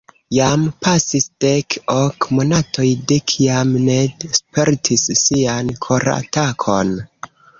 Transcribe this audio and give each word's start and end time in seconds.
Jam 0.35 0.61
pasis 0.85 1.25
dek 1.43 1.75
ok 1.95 2.27
monatoj 2.37 2.87
de 3.11 3.19
kiam 3.33 3.75
Ned 3.83 4.27
spertis 4.39 5.05
sian 5.25 5.73
koratakon. 5.87 6.99